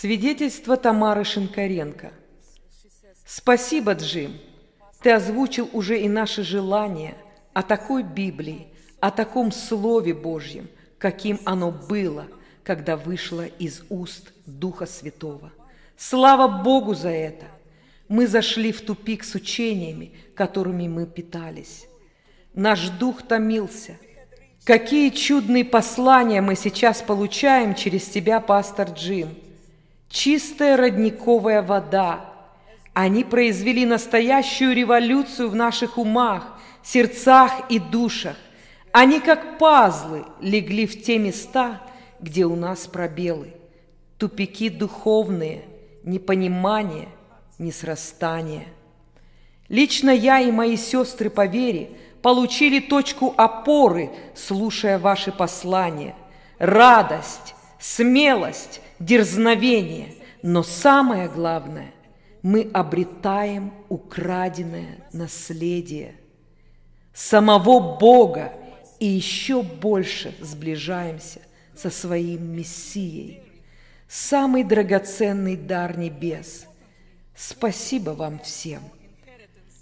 Свидетельство 0.00 0.76
Тамары 0.76 1.24
Шинкаренко. 1.24 2.12
Спасибо, 3.26 3.94
Джим. 3.94 4.38
Ты 5.02 5.10
озвучил 5.10 5.68
уже 5.72 6.00
и 6.00 6.08
наши 6.08 6.44
желания 6.44 7.16
о 7.52 7.64
такой 7.64 8.04
Библии, 8.04 8.68
о 9.00 9.10
таком 9.10 9.50
Слове 9.50 10.14
Божьем, 10.14 10.68
каким 10.98 11.40
оно 11.44 11.72
было, 11.72 12.28
когда 12.62 12.96
вышло 12.96 13.44
из 13.44 13.82
уст 13.88 14.30
Духа 14.46 14.86
Святого. 14.86 15.52
Слава 15.96 16.62
Богу 16.62 16.94
за 16.94 17.10
это! 17.10 17.46
Мы 18.06 18.28
зашли 18.28 18.70
в 18.70 18.82
тупик 18.82 19.24
с 19.24 19.34
учениями, 19.34 20.12
которыми 20.36 20.86
мы 20.86 21.06
питались. 21.06 21.88
Наш 22.54 22.88
дух 22.90 23.22
томился. 23.22 23.96
Какие 24.62 25.10
чудные 25.10 25.64
послания 25.64 26.40
мы 26.40 26.54
сейчас 26.54 27.02
получаем 27.02 27.74
через 27.74 28.04
тебя, 28.04 28.38
пастор 28.38 28.90
Джим– 28.90 29.30
чистая 30.08 30.76
родниковая 30.76 31.62
вода. 31.62 32.24
Они 32.92 33.24
произвели 33.24 33.86
настоящую 33.86 34.74
революцию 34.74 35.50
в 35.50 35.54
наших 35.54 35.98
умах, 35.98 36.58
сердцах 36.82 37.52
и 37.68 37.78
душах. 37.78 38.36
Они, 38.92 39.20
как 39.20 39.58
пазлы, 39.58 40.24
легли 40.40 40.86
в 40.86 41.02
те 41.02 41.18
места, 41.18 41.80
где 42.20 42.44
у 42.44 42.56
нас 42.56 42.86
пробелы. 42.86 43.54
Тупики 44.16 44.68
духовные, 44.68 45.64
непонимание, 46.02 47.08
несрастание. 47.58 48.66
Лично 49.68 50.10
я 50.10 50.40
и 50.40 50.50
мои 50.50 50.76
сестры 50.76 51.30
по 51.30 51.46
вере 51.46 51.90
получили 52.22 52.80
точку 52.80 53.34
опоры, 53.36 54.10
слушая 54.34 54.98
ваши 54.98 55.30
послания. 55.30 56.16
Радость, 56.58 57.54
смелость, 57.78 58.80
дерзновение, 58.98 60.14
но 60.42 60.62
самое 60.62 61.28
главное, 61.28 61.92
мы 62.42 62.70
обретаем 62.72 63.72
украденное 63.88 65.06
наследие 65.12 66.14
самого 67.12 67.98
Бога 67.98 68.52
и 69.00 69.06
еще 69.06 69.62
больше 69.62 70.34
сближаемся 70.40 71.40
со 71.76 71.90
своим 71.90 72.52
Мессией. 72.56 73.42
Самый 74.08 74.64
драгоценный 74.64 75.56
дар 75.56 75.98
небес. 75.98 76.66
Спасибо 77.36 78.10
вам 78.10 78.38
всем. 78.40 78.82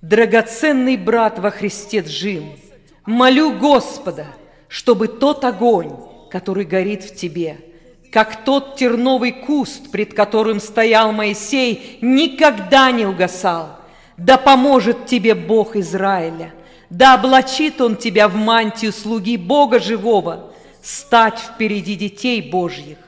Драгоценный 0.00 0.96
брат 0.96 1.38
во 1.38 1.50
Христе 1.50 2.00
Джим, 2.00 2.56
молю 3.04 3.58
Господа, 3.58 4.26
чтобы 4.68 5.08
тот 5.08 5.44
огонь, 5.44 5.92
который 6.30 6.64
горит 6.64 7.04
в 7.04 7.14
тебе– 7.14 7.58
как 8.14 8.44
тот 8.44 8.76
терновый 8.76 9.32
куст, 9.32 9.90
пред 9.90 10.14
которым 10.14 10.60
стоял 10.60 11.10
Моисей, 11.10 11.98
никогда 12.00 12.92
не 12.92 13.06
угасал. 13.06 13.80
Да 14.16 14.38
поможет 14.38 15.06
тебе 15.06 15.34
Бог 15.34 15.74
Израиля, 15.74 16.54
да 16.90 17.14
облачит 17.14 17.80
Он 17.80 17.96
тебя 17.96 18.28
в 18.28 18.36
мантию 18.36 18.92
слуги 18.92 19.36
Бога 19.36 19.80
живого, 19.80 20.52
стать 20.80 21.40
впереди 21.40 21.96
детей 21.96 22.40
Божьих, 22.40 22.98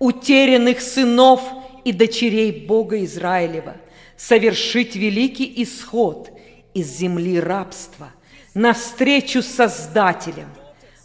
утерянных 0.00 0.80
сынов 0.80 1.40
и 1.84 1.92
дочерей 1.92 2.50
Бога 2.66 3.04
Израилева, 3.04 3.76
совершить 4.16 4.96
великий 4.96 5.62
исход 5.62 6.30
из 6.74 6.88
земли 6.98 7.38
рабства 7.38 8.08
навстречу 8.54 9.40
Создателем, 9.40 10.48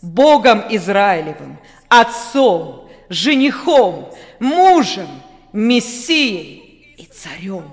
Богом 0.02 0.64
Израилевым, 0.72 1.60
Отцом, 1.88 2.83
женихом, 3.14 4.14
мужем, 4.40 5.08
мессией 5.54 6.96
и 6.98 7.06
царем. 7.06 7.70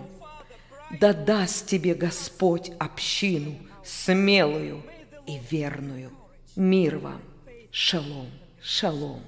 Да 0.91 1.13
даст 1.13 1.67
тебе 1.67 1.95
Господь 1.95 2.71
общину 2.79 3.55
смелую 3.85 4.83
и 5.27 5.39
верную. 5.51 6.13
Мир 6.57 6.99
вам. 6.99 7.23
Шалом, 7.71 8.29
шалом, 8.61 9.23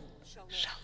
шалом. 0.50 0.81